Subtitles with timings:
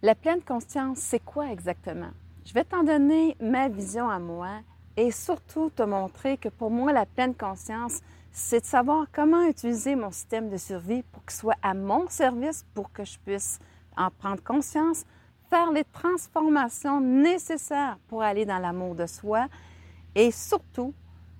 [0.00, 2.10] La pleine conscience, c'est quoi exactement?
[2.44, 4.60] Je vais t'en donner ma vision à moi
[4.96, 8.00] et surtout te montrer que pour moi, la pleine conscience,
[8.30, 12.64] c'est de savoir comment utiliser mon système de survie pour qu'il soit à mon service,
[12.74, 13.58] pour que je puisse
[13.96, 15.04] en prendre conscience,
[15.50, 19.48] faire les transformations nécessaires pour aller dans l'amour de soi
[20.14, 20.94] et surtout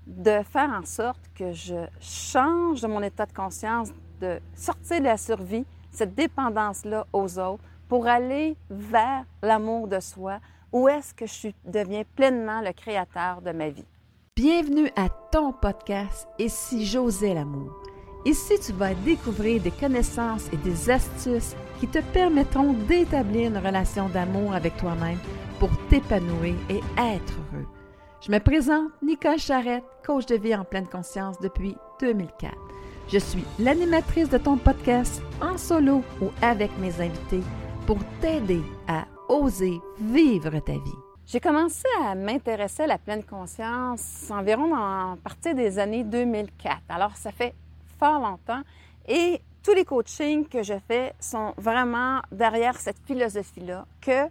[0.04, 3.90] de faire en sorte que je change mon état de conscience,
[4.20, 10.38] de sortir de la survie, cette dépendance-là aux autres, pour aller vers l'amour de soi,
[10.72, 13.86] où est-ce que je deviens pleinement le créateur de ma vie?
[14.36, 17.72] Bienvenue à ton podcast si j'osais l'amour?
[18.24, 24.08] Ici, tu vas découvrir des connaissances et des astuces qui te permettront d'établir une relation
[24.08, 25.18] d'amour avec toi-même
[25.58, 27.66] pour t'épanouir et être heureux.
[28.20, 32.54] Je me présente Nicole Charrette, coach de vie en pleine conscience depuis 2004.
[33.10, 37.42] Je suis l'animatrice de ton podcast en solo ou avec mes invités
[37.88, 40.98] pour t'aider à oser vivre ta vie.
[41.24, 46.82] J'ai commencé à m'intéresser à la pleine conscience environ à partir des années 2004.
[46.90, 47.54] Alors, ça fait
[47.98, 48.60] fort longtemps
[49.08, 54.26] et tous les coachings que je fais sont vraiment derrière cette philosophie-là que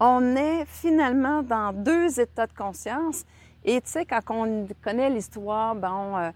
[0.00, 3.26] on est finalement dans deux états de conscience.
[3.62, 6.30] Et tu sais, quand on connaît l'histoire, bon, euh,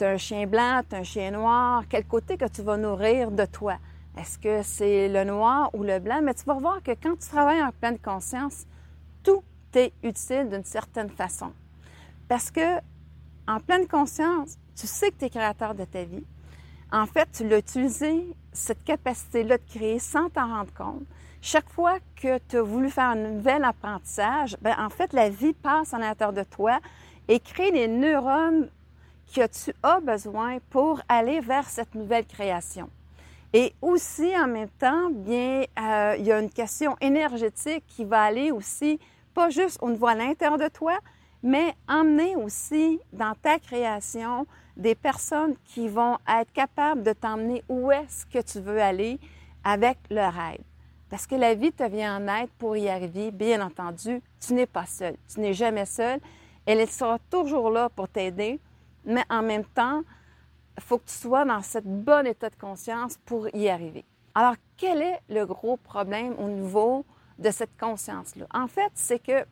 [0.00, 3.46] un chien blanc, tu as un chien noir, quel côté que tu vas nourrir de
[3.46, 3.78] toi?
[4.18, 6.20] Est-ce que c'est le noir ou le blanc?
[6.22, 8.64] Mais tu vas voir que quand tu travailles en pleine conscience,
[9.22, 9.42] tout
[9.74, 11.52] est utile d'une certaine façon.
[12.28, 12.78] Parce que
[13.46, 16.24] en pleine conscience, tu sais que tu es créateur de ta vie.
[16.92, 21.02] En fait, tu l'as utilisé, cette capacité-là de créer sans t'en rendre compte.
[21.42, 25.52] Chaque fois que tu as voulu faire un nouvel apprentissage, bien, en fait, la vie
[25.52, 26.78] passe en l'intérieur de toi
[27.28, 28.70] et crée les neurones
[29.34, 32.88] que tu as besoin pour aller vers cette nouvelle création.
[33.56, 38.22] Et aussi, en même temps, bien, euh, il y a une question énergétique qui va
[38.22, 38.98] aller aussi,
[39.32, 40.98] pas juste au niveau à l'intérieur de toi,
[41.40, 44.44] mais emmener aussi dans ta création
[44.76, 49.20] des personnes qui vont être capables de t'emmener où est-ce que tu veux aller
[49.62, 50.64] avec leur aide.
[51.08, 53.30] Parce que la vie te vient en aide pour y arriver.
[53.30, 55.14] Bien entendu, tu n'es pas seul.
[55.32, 56.18] Tu n'es jamais seul.
[56.66, 58.58] Elle sera toujours là pour t'aider,
[59.04, 60.02] mais en même temps,
[60.80, 64.04] faut que tu sois dans ce bon état de conscience pour y arriver.
[64.34, 67.04] Alors, quel est le gros problème au niveau
[67.38, 68.46] de cette conscience-là?
[68.52, 69.44] En fait, c'est que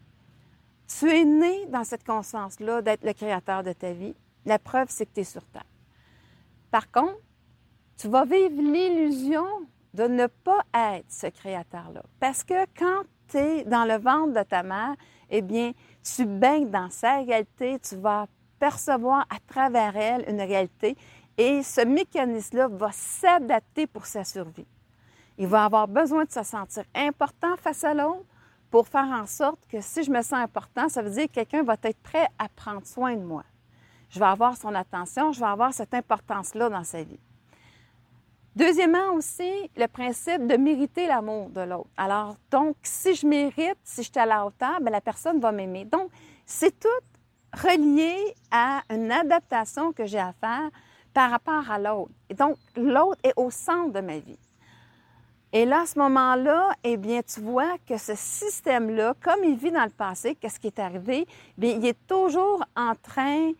[0.89, 4.15] tu es né dans cette conscience-là d'être le créateur de ta vie.
[4.45, 5.65] La preuve, c'est que tu es sur Terre.
[6.71, 7.19] Par contre,
[7.97, 9.47] tu vas vivre l'illusion
[9.95, 12.03] de ne pas être ce créateur-là.
[12.19, 14.97] Parce que quand tu es dans le ventre de ta mère,
[15.31, 15.73] eh bien,
[16.03, 18.27] tu baignes dans sa réalité, tu vas
[18.63, 20.97] percevoir à travers elle une réalité
[21.37, 24.69] et ce mécanisme-là va s'adapter pour sa survie.
[25.37, 28.25] Il va avoir besoin de se sentir important face à l'autre
[28.71, 31.65] pour faire en sorte que si je me sens important, ça veut dire que quelqu'un
[31.65, 33.43] va être prêt à prendre soin de moi.
[34.11, 37.19] Je vais avoir son attention, je vais avoir cette importance-là dans sa vie.
[38.55, 41.91] Deuxièmement aussi, le principe de mériter l'amour de l'autre.
[41.97, 45.51] Alors, donc, si je mérite, si je suis à la hauteur, bien, la personne va
[45.51, 45.85] m'aimer.
[45.85, 46.13] Donc,
[46.47, 46.89] c'est tout
[47.53, 50.71] relié à une adaptation que j'ai à faire
[51.13, 52.13] par rapport à l'autre.
[52.31, 54.39] Et donc, l'autre est au centre de ma vie.
[55.53, 59.71] Et là, à ce moment-là, eh bien, tu vois que ce système-là, comme il vit
[59.71, 61.27] dans le passé, qu'est-ce qui est arrivé?
[61.59, 63.53] Bien, il est toujours en train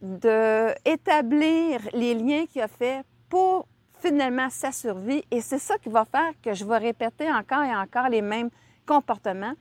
[0.00, 3.66] d'établir les liens qu'il a fait pour
[4.00, 5.22] finalement sa survie.
[5.30, 8.50] Et c'est ça qui va faire que je vais répéter encore et encore les mêmes
[8.86, 9.54] comportements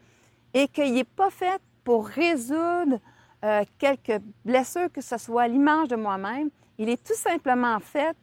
[0.53, 2.99] et qu'il n'est pas fait pour résoudre
[3.43, 6.49] euh, quelques blessures, que ce soit l'image de moi-même.
[6.77, 8.15] Il est tout simplement fait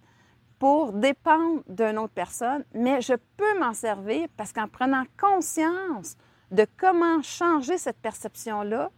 [0.58, 6.16] pour dépendre d'une autre personne, mais je peux m'en servir parce qu'en prenant conscience
[6.50, 8.90] de comment changer cette perception-là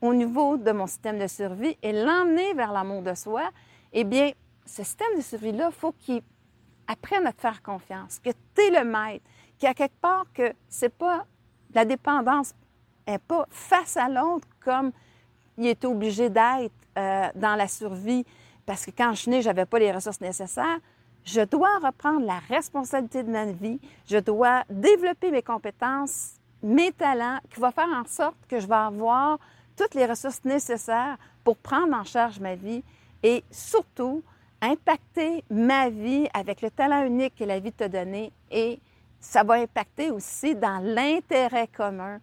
[0.00, 3.50] au niveau de mon système de survie et l'emmener vers l'amour de soi,
[3.92, 4.32] eh bien,
[4.66, 6.22] ce système de survie-là, il faut qu'il
[6.86, 9.24] apprenne à te faire confiance, que tu es le maître,
[9.58, 11.26] qu'il y a quelque part que c'est pas
[11.72, 12.54] la dépendance
[13.06, 14.92] n'est pas face à l'autre comme
[15.56, 18.24] il est obligé d'être euh, dans la survie
[18.66, 20.78] parce que quand je suis née, je n'avais pas les ressources nécessaires.
[21.24, 23.78] Je dois reprendre la responsabilité de ma vie.
[24.06, 28.74] Je dois développer mes compétences, mes talents, qui va faire en sorte que je vais
[28.74, 29.38] avoir
[29.76, 32.82] toutes les ressources nécessaires pour prendre en charge ma vie
[33.22, 34.22] et surtout
[34.60, 38.78] impacter ma vie avec le talent unique que la vie t'a donné et
[39.20, 42.18] ça va impacter aussi dans l'intérêt commun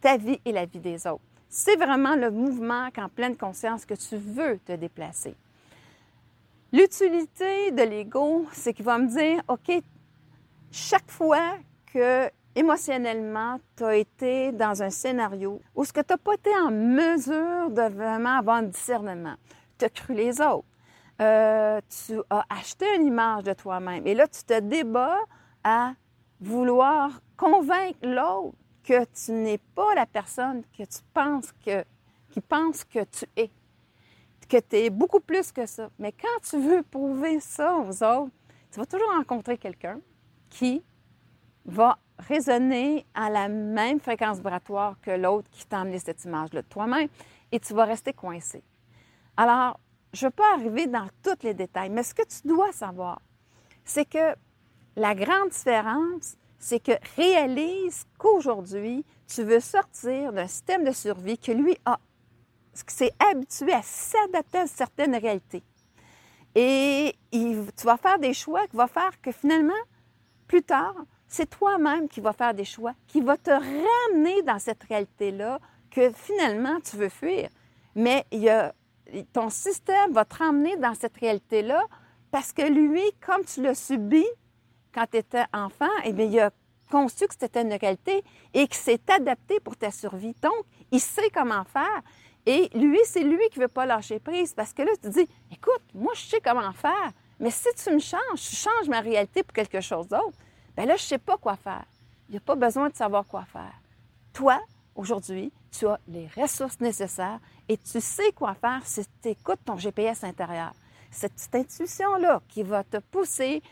[0.00, 1.22] ta vie et la vie des autres.
[1.48, 5.34] C'est vraiment le mouvement qu'en pleine conscience que tu veux te déplacer.
[6.72, 9.82] L'utilité de l'ego, c'est qu'il va me dire, OK,
[10.70, 11.54] chaque fois
[11.92, 16.50] que émotionnellement, tu as été dans un scénario où ce que tu n'as pas été
[16.56, 19.34] en mesure de vraiment avoir un discernement.
[19.78, 20.66] Tu as cru les autres.
[21.20, 24.06] Euh, tu as acheté une image de toi-même.
[24.06, 25.20] Et là, tu te débats
[25.64, 25.92] à
[26.40, 28.56] vouloir convaincre l'autre
[28.86, 31.84] que tu n'es pas la personne que tu penses que,
[32.30, 33.50] qui pense que tu es,
[34.48, 35.90] que tu es beaucoup plus que ça.
[35.98, 38.32] Mais quand tu veux prouver ça aux autres,
[38.70, 40.00] tu vas toujours rencontrer quelqu'un
[40.48, 40.84] qui
[41.64, 46.68] va résonner à la même fréquence vibratoire que l'autre qui t'a amené cette image-là de
[46.68, 47.08] toi-même
[47.50, 48.62] et tu vas rester coincé.
[49.36, 49.80] Alors,
[50.12, 53.20] je ne veux pas arriver dans tous les détails, mais ce que tu dois savoir,
[53.84, 54.34] c'est que
[54.94, 61.52] la grande différence, c'est que réalise qu'aujourd'hui, tu veux sortir d'un système de survie que
[61.52, 61.98] lui a,
[62.74, 65.62] s'est habitué à s'adapter à certaines réalités.
[66.54, 69.72] Et tu vas faire des choix qui vont faire que finalement,
[70.46, 70.94] plus tard,
[71.28, 75.58] c'est toi-même qui vas faire des choix, qui va te ramener dans cette réalité-là
[75.90, 77.50] que finalement tu veux fuir.
[77.94, 78.72] Mais il
[79.32, 81.82] ton système va te ramener dans cette réalité-là
[82.30, 84.24] parce que lui, comme tu l'as subi
[84.96, 86.50] quand tu étais enfant, eh bien, il a
[86.90, 90.34] conçu que c'était une réalité et qu'il s'est adapté pour ta survie.
[90.42, 92.02] Donc, il sait comment faire.
[92.46, 95.08] Et lui, c'est lui qui ne veut pas lâcher prise parce que là, tu te
[95.08, 99.00] dis, écoute, moi, je sais comment faire, mais si tu me changes, tu changes ma
[99.00, 100.38] réalité pour quelque chose d'autre,
[100.74, 101.84] bien là, je ne sais pas quoi faire.
[102.28, 103.74] Il n'y a pas besoin de savoir quoi faire.
[104.32, 104.60] Toi,
[104.94, 109.76] aujourd'hui, tu as les ressources nécessaires et tu sais quoi faire si tu écoutes ton
[109.76, 110.72] GPS intérieur.
[111.10, 113.62] Cette petite intuition-là qui va te pousser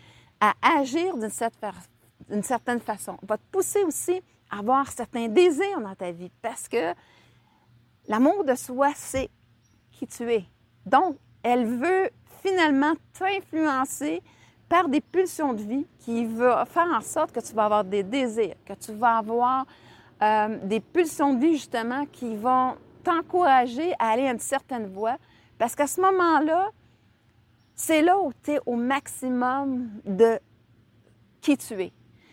[0.51, 6.11] à agir d'une certaine façon, va te pousser aussi à avoir certains désirs dans ta
[6.11, 6.95] vie parce que
[8.09, 9.31] l'amour de soi, c'est
[9.91, 10.45] qui tu es.
[10.87, 12.11] Donc, elle veut
[12.43, 14.23] finalement t'influencer
[14.69, 18.03] par des pulsions de vie qui vont faire en sorte que tu vas avoir des
[18.03, 19.67] désirs, que tu vas avoir
[20.23, 25.17] euh, des pulsions de vie justement qui vont t'encourager à aller à une certaine voie.
[25.59, 26.71] Parce qu'à ce moment-là,
[27.75, 30.39] c'est là où tu es au maximum de
[31.41, 31.93] qui tu es.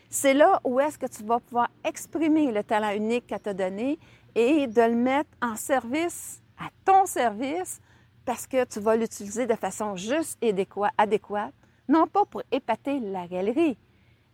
[0.09, 3.97] C'est là où est-ce que tu vas pouvoir exprimer le talent unique qu'elle t'a donné
[4.35, 7.79] et de le mettre en service, à ton service,
[8.25, 10.53] parce que tu vas l'utiliser de façon juste et
[10.97, 11.53] adéquate,
[11.87, 13.77] non pas pour épater la galerie,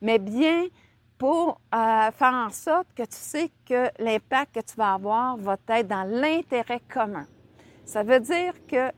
[0.01, 0.67] mais bien
[1.17, 5.57] pour euh, faire en sorte que tu sais que l'impact que tu vas avoir va
[5.69, 7.25] être dans l'intérêt commun.
[7.85, 8.91] Ça veut dire que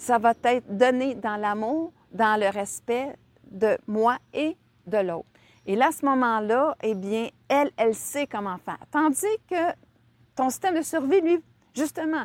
[0.00, 3.14] ça va être donné dans l'amour, dans le respect
[3.50, 4.56] de moi et
[4.86, 5.28] de l'autre.
[5.66, 8.78] Et là, à ce moment-là, eh bien, elle, elle sait comment faire.
[8.90, 9.72] Tandis que
[10.34, 11.44] ton système de survie, lui,
[11.74, 12.24] justement,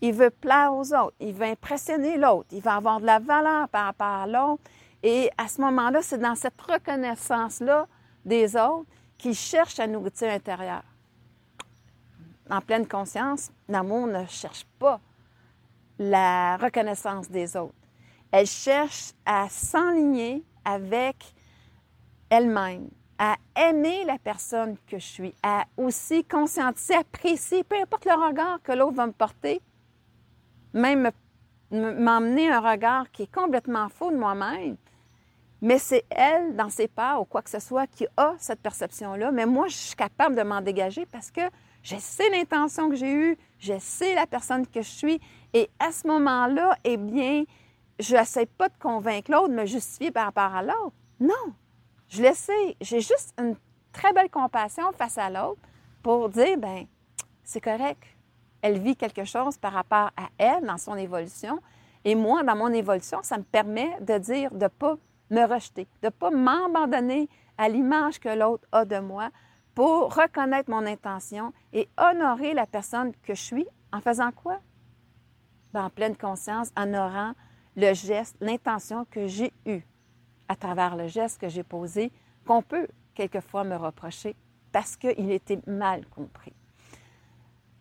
[0.00, 3.68] il veut plaire aux autres, il veut impressionner l'autre, il va avoir de la valeur
[3.68, 4.64] par rapport à l'autre.
[5.04, 7.86] Et à ce moment-là, c'est dans cette reconnaissance-là
[8.24, 10.84] des autres qui cherchent à nourriture intérieure.
[12.50, 15.00] En pleine conscience, l'amour ne cherche pas
[16.10, 17.74] la reconnaissance des autres.
[18.30, 21.34] Elle cherche à s'enligner avec
[22.30, 22.88] elle-même,
[23.18, 28.60] à aimer la personne que je suis, à aussi conscientiser, apprécier, peu importe le regard
[28.62, 29.60] que l'autre va me porter,
[30.72, 31.10] même
[31.70, 34.76] m'emmener un regard qui est complètement faux de moi-même,
[35.60, 39.30] mais c'est elle, dans ses parts ou quoi que ce soit, qui a cette perception-là.
[39.30, 41.42] Mais moi, je suis capable de m'en dégager parce que
[41.82, 45.20] je sais l'intention que j'ai eue, je sais la personne que je suis.
[45.54, 47.44] Et à ce moment-là, eh bien,
[47.98, 50.92] je n'essaie pas de convaincre l'autre, de me justifier par rapport à l'autre.
[51.20, 51.52] Non,
[52.08, 52.74] je le.
[52.80, 53.56] J'ai juste une
[53.92, 55.60] très belle compassion face à l'autre
[56.02, 56.86] pour dire, ben
[57.44, 58.02] c'est correct.
[58.62, 61.60] Elle vit quelque chose par rapport à elle dans son évolution.
[62.04, 64.96] Et moi, dans mon évolution, ça me permet de dire, de ne pas
[65.30, 67.28] me rejeter, de ne pas m'abandonner
[67.58, 69.30] à l'image que l'autre a de moi
[69.74, 74.58] pour reconnaître mon intention et honorer la personne que je suis en faisant quoi?
[75.74, 77.32] En pleine conscience, en honorant
[77.76, 79.82] le geste, l'intention que j'ai eue
[80.48, 82.12] à travers le geste que j'ai posé,
[82.46, 84.36] qu'on peut quelquefois me reprocher
[84.70, 86.52] parce qu'il était mal compris.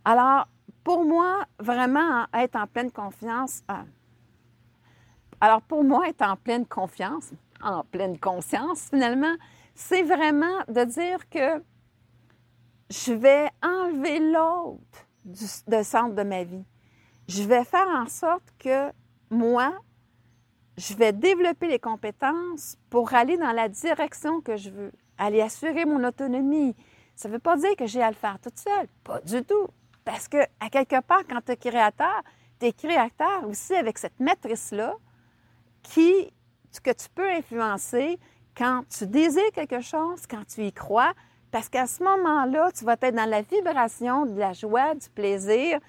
[0.06, 0.48] Alors,
[0.84, 3.64] pour moi, vraiment être en pleine confiance,
[5.44, 7.32] alors, pour moi, être en pleine confiance,
[7.64, 9.36] en pleine conscience, finalement,
[9.74, 11.64] c'est vraiment de dire que
[12.92, 15.46] je vais enlever l'autre du,
[15.84, 16.64] centre de ma vie.
[17.28, 18.92] Je vais faire en sorte que
[19.30, 19.74] moi,
[20.78, 25.86] je vais développer les compétences pour aller dans la direction que je veux, aller assurer
[25.86, 26.76] mon autonomie.
[27.16, 29.68] Ça ne veut pas dire que j'ai à le faire toute seule, pas du tout.
[30.04, 32.22] Parce que, à quelque part, quand tu es créateur,
[32.60, 34.96] tu es créateur aussi avec cette matrice-là
[35.84, 36.34] qui,
[36.84, 38.20] que tu peux influencer
[38.58, 41.14] quand tu désires quelque chose, quand tu y crois,
[41.52, 45.80] Parce qu'à ce moment-là, tu vas être dans la vibration de la joie, du plaisir,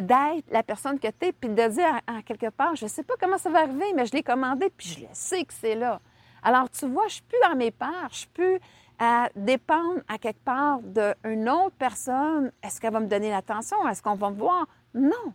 [0.00, 3.02] d'être la personne que tu es, puis de dire en quelque part, je ne sais
[3.02, 5.74] pas comment ça va arriver, mais je l'ai commandé, puis je le sais que c'est
[5.74, 6.00] là.
[6.42, 8.60] Alors, tu vois, je suis plus dans mes parts, je suis plus
[8.98, 12.52] à dépendre à quelque part d'une autre personne.
[12.62, 13.86] Est-ce qu'elle va me donner l'attention?
[13.88, 14.66] Est-ce qu'on va me voir?
[14.94, 15.32] Non.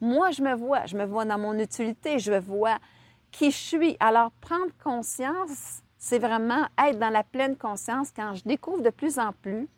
[0.00, 0.86] Moi, je me vois.
[0.86, 2.18] Je me vois dans mon utilité.
[2.18, 2.78] Je vois
[3.30, 3.96] qui je suis.
[4.00, 9.18] Alors, prendre conscience, c'est vraiment être dans la pleine conscience quand je découvre de plus
[9.18, 9.68] en plus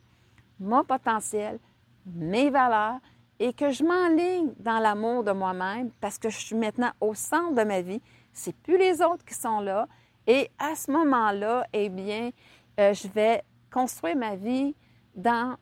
[0.60, 1.58] mon potentiel,
[2.06, 2.98] mes valeurs
[3.42, 7.56] et que je m'enligne dans l'amour de moi-même parce que je suis maintenant au centre
[7.56, 8.00] de ma vie.
[8.32, 9.88] C'est plus les autres qui sont là.
[10.28, 12.30] Et à ce moment-là, eh bien,
[12.78, 14.76] euh, je vais construire ma vie
[15.16, 15.56] dans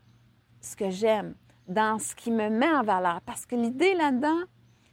[0.61, 1.35] ce que j'aime,
[1.67, 3.23] dans ce qui me met en valeur.
[3.23, 4.43] Parce que l'idée là-dedans,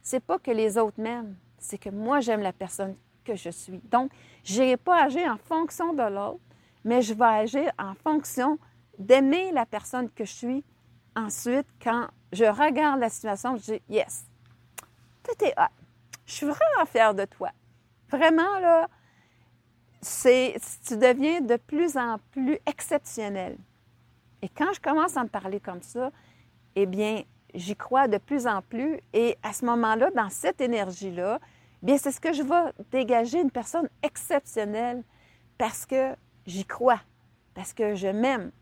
[0.00, 3.82] c'est pas que les autres m'aiment, c'est que moi, j'aime la personne que je suis.
[3.90, 4.10] Donc,
[4.42, 6.40] je n'irai pas agir en fonction de l'autre,
[6.86, 8.58] mais je vais agir en fonction
[8.98, 10.64] d'aimer la personne que je suis.
[11.14, 14.24] Ensuite, quand je regarde la situation, je dis Yes,
[15.22, 15.72] tout est hot.
[16.26, 17.50] Je suis vraiment fière de toi.
[18.10, 18.88] Vraiment, là,
[20.00, 20.56] c'est,
[20.86, 23.56] tu deviens de plus en plus exceptionnel.
[24.42, 26.10] Et quand je commence à me parler comme ça,
[26.76, 27.22] eh bien,
[27.54, 29.00] j'y crois de plus en plus.
[29.12, 31.40] Et à ce moment-là, dans cette énergie-là,
[31.82, 35.02] bien, c'est ce que je vais dégager une personne exceptionnelle
[35.56, 36.14] parce que
[36.46, 37.00] j'y crois,
[37.54, 38.52] parce que je m'aime.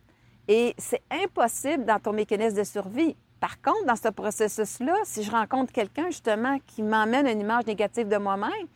[0.49, 3.16] Et c'est impossible dans ton mécanisme de survie.
[3.40, 8.09] Par contre, dans ce processus-là, si je rencontre quelqu'un justement qui m'emmène une image négative
[8.09, 8.66] de moi-même,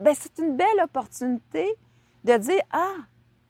[0.00, 1.76] bien, c'est une belle opportunité
[2.24, 2.94] de dire Ah,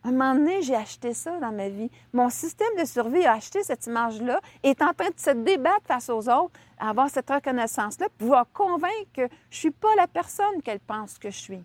[0.05, 1.91] un moment donné, j'ai acheté ça dans ma vie.
[2.13, 5.87] Mon système de survie a acheté cette image-là et est en train de se débattre
[5.87, 10.63] face aux autres, avoir cette reconnaissance-là, pouvoir convaincre que je ne suis pas la personne
[10.63, 11.65] qu'elle pense que je suis.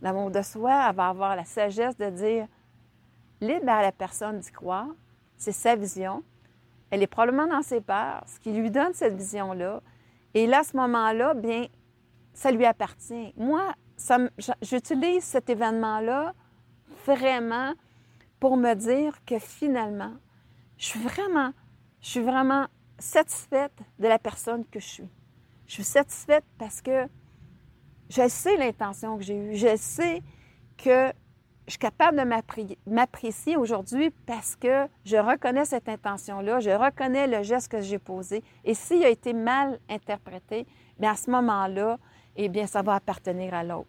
[0.00, 2.46] L'amour de soi, elle va avoir la sagesse de dire
[3.40, 4.88] libre à la personne d'y croire,
[5.36, 6.22] c'est sa vision.
[6.94, 9.82] Elle est probablement dans ses peurs, ce qui lui donne cette vision-là.
[10.32, 11.66] Et là, à ce moment-là, bien,
[12.32, 13.34] ça lui appartient.
[13.36, 13.74] Moi,
[14.62, 16.34] j'utilise cet événement-là
[17.04, 17.72] vraiment
[18.38, 20.12] pour me dire que finalement,
[20.78, 21.50] je suis vraiment,
[22.00, 22.68] je suis vraiment
[23.00, 25.08] satisfaite de la personne que je suis.
[25.66, 27.08] Je suis satisfaite parce que
[28.08, 29.56] je sais l'intention que j'ai eue.
[29.56, 30.22] Je sais
[30.76, 31.12] que
[31.66, 37.42] je suis capable de m'apprécier aujourd'hui parce que je reconnais cette intention-là, je reconnais le
[37.42, 38.44] geste que j'ai posé.
[38.64, 40.66] Et s'il a été mal interprété,
[40.98, 41.98] bien à ce moment-là,
[42.36, 43.88] eh bien, ça va appartenir à l'autre.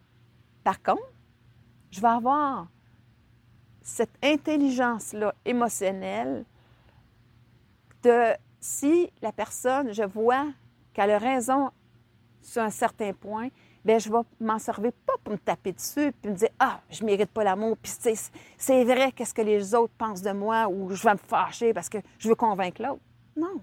[0.64, 1.12] Par contre,
[1.90, 2.68] je vais avoir
[3.82, 6.44] cette intelligence-là émotionnelle
[8.02, 10.46] de si la personne, je vois
[10.94, 11.70] qu'elle a raison
[12.40, 13.48] sur un certain point,
[13.86, 17.04] bien, je vais m'en servir pas pour me taper dessus puis me dire Ah, je
[17.04, 17.92] mérite pas l'amour, puis
[18.58, 21.88] c'est vrai qu'est-ce que les autres pensent de moi ou je vais me fâcher parce
[21.88, 23.00] que je veux convaincre l'autre.
[23.36, 23.62] Non.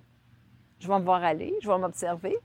[0.79, 2.37] Je vais me voir aller, je vais m'observer,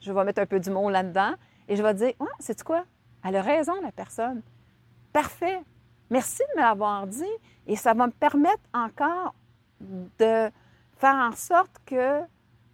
[0.00, 1.34] je vais mettre un peu monde là-dedans
[1.68, 2.84] et je vais dire Ah, c'est quoi?
[3.24, 4.42] Elle a raison, la personne.
[5.12, 5.60] Parfait.
[6.10, 7.24] Merci de me l'avoir dit.
[7.66, 9.34] Et ça va me permettre encore
[9.80, 10.50] de
[10.96, 12.20] faire en sorte que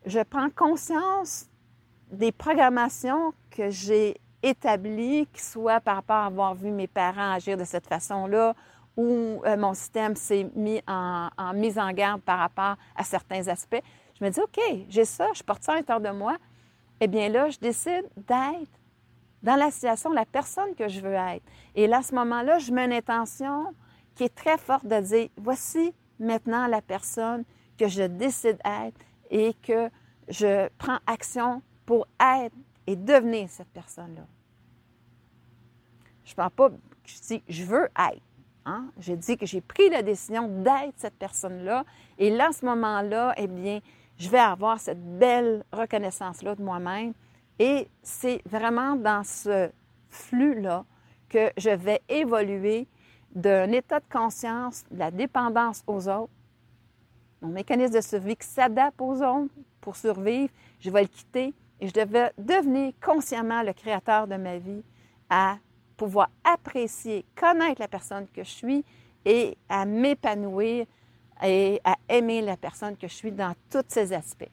[0.06, 1.48] je prends conscience
[2.14, 7.56] des programmations que j'ai établies, qui soient par rapport à avoir vu mes parents agir
[7.56, 8.54] de cette façon-là,
[8.96, 13.82] ou euh, mon système s'est mis en, mise en garde par rapport à certains aspects.
[14.18, 16.36] Je me dis, OK, j'ai ça, je porte ça à l'intérieur de moi.
[17.00, 18.70] Eh bien là, je décide d'être
[19.42, 21.44] dans la situation la personne que je veux être.
[21.74, 23.74] Et là, à ce moment-là, je mets une intention
[24.14, 27.44] qui est très forte de dire, voici maintenant la personne
[27.76, 29.90] que je décide d'être et que
[30.28, 32.54] je prends action pour être
[32.86, 34.26] et devenir cette personne-là.
[36.24, 36.70] Je ne parle pas,
[37.04, 38.22] je dis, je veux être.
[38.66, 38.86] Hein?
[38.98, 41.84] Je dis que j'ai pris la décision d'être cette personne-là.
[42.18, 43.80] Et là, à ce moment-là, eh bien,
[44.16, 47.12] je vais avoir cette belle reconnaissance-là de moi-même
[47.58, 49.70] et c'est vraiment dans ce
[50.08, 50.84] flux-là
[51.28, 52.86] que je vais évoluer
[53.34, 56.32] d'un état de conscience, de la dépendance aux autres,
[57.42, 61.52] mon mécanisme de survie qui s'adapte aux autres pour survivre, je vais le quitter
[61.84, 64.82] et je devais devenir consciemment le créateur de ma vie
[65.30, 65.58] à
[65.96, 68.84] pouvoir apprécier, connaître la personne que je suis
[69.24, 70.86] et à m'épanouir
[71.42, 74.50] et à aimer la personne que je suis dans tous ses aspects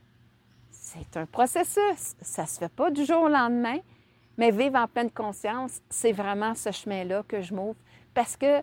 [0.81, 2.15] c'est un processus.
[2.21, 3.77] Ça ne se fait pas du jour au lendemain,
[4.37, 7.79] mais vivre en pleine conscience, c'est vraiment ce chemin-là que je m'ouvre
[8.13, 8.61] parce que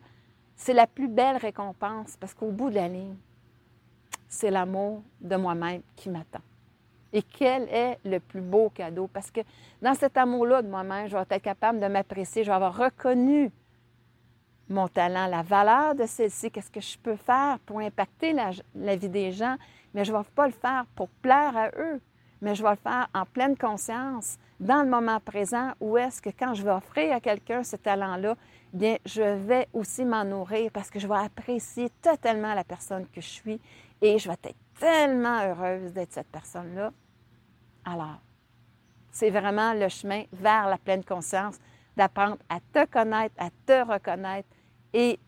[0.56, 3.16] c'est la plus belle récompense, parce qu'au bout de la ligne,
[4.28, 6.42] c'est l'amour de moi-même qui m'attend.
[7.12, 9.08] Et quel est le plus beau cadeau?
[9.12, 9.40] Parce que
[9.80, 13.50] dans cet amour-là de moi-même, je vais être capable de m'apprécier, je vais avoir reconnu
[14.68, 19.08] mon talent, la valeur de celle-ci, qu'est-ce que je peux faire pour impacter la, vie
[19.08, 19.56] des gens,
[19.94, 22.00] mais je ne vais pas le faire pour plaire à eux,
[22.42, 26.30] mais je vais le faire en pleine conscience, dans le moment présent, où est-ce que
[26.30, 28.36] quand je vais offrir à quelqu'un ce talent-là,
[28.72, 33.20] bien, je vais aussi m'en nourrir parce que je vais apprécier totalement la personne que
[33.20, 33.60] je suis
[34.02, 36.92] et je vais être tellement heureuse d'être cette personne-là.
[37.84, 38.20] Alors,
[39.10, 41.58] c'est vraiment le chemin vers la pleine conscience,
[41.96, 44.48] d'apprendre à te connaître, à te reconnaître
[44.92, 45.18] et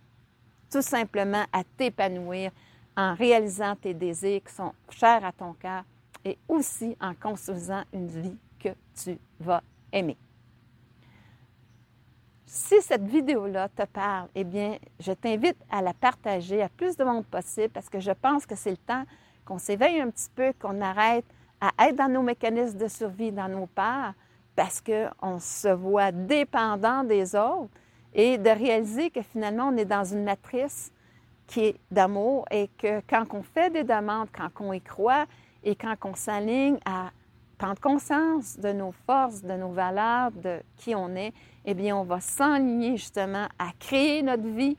[0.70, 2.52] tout simplement à t'épanouir
[2.96, 5.84] en réalisant tes désirs qui sont chers à ton cœur
[6.24, 8.68] et aussi en construisant une vie que
[9.02, 10.16] tu vas aimer.
[12.46, 17.04] Si cette vidéo-là te parle, eh bien, je t'invite à la partager à plus de
[17.04, 19.04] monde possible parce que je pense que c'est le temps
[19.50, 21.24] qu'on s'éveille un petit peu, qu'on arrête
[21.60, 24.14] à être dans nos mécanismes de survie, dans nos peurs,
[24.54, 27.74] parce qu'on se voit dépendant des autres
[28.14, 30.92] et de réaliser que finalement, on est dans une matrice
[31.48, 35.26] qui est d'amour et que quand on fait des demandes, quand on y croit
[35.64, 37.10] et quand on s'aligne à
[37.58, 41.32] prendre conscience de nos forces, de nos valeurs, de qui on est,
[41.64, 44.76] eh bien, on va s'enligner justement à créer notre vie.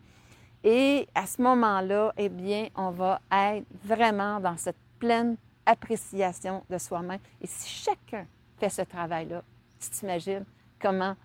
[0.63, 6.77] Et à ce moment-là, eh bien, on va être vraiment dans cette pleine appréciation de
[6.77, 7.19] soi-même.
[7.41, 8.25] Et si chacun
[8.59, 9.43] fait ce travail-là,
[9.79, 10.45] tu t'imagines
[10.79, 11.15] comment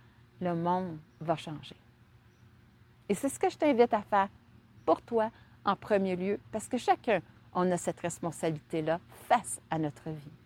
[0.40, 1.76] le monde va changer.
[3.08, 4.28] Et c'est ce que je t'invite à faire
[4.84, 5.30] pour toi
[5.64, 7.20] en premier lieu, parce que chacun,
[7.52, 10.45] on a cette responsabilité-là face à notre vie.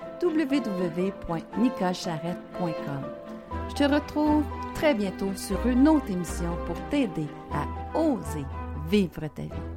[0.21, 3.03] www.nicolcharrette.com.
[3.69, 7.65] Je te retrouve très bientôt sur une autre émission pour t'aider à
[7.97, 8.43] oser
[8.89, 9.71] vivre ta vie.